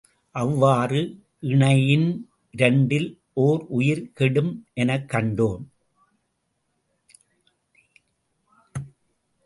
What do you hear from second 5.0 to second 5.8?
கண்டோம்.